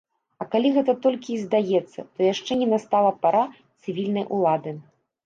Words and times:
А 0.43 0.45
калі 0.53 0.69
гэта 0.77 0.93
толькі 1.03 1.29
і 1.35 1.35
здаецца, 1.43 2.05
то 2.15 2.19
яшчэ 2.29 2.57
не 2.63 2.67
настала 2.73 3.11
пара 3.27 3.43
цывільнай 3.83 4.25
улады. 4.39 4.75